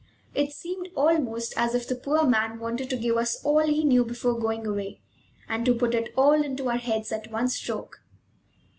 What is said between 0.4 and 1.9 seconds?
seemed almost as if